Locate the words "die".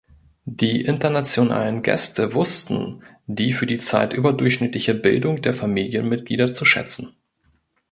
0.47-0.81, 3.27-3.53, 3.67-3.77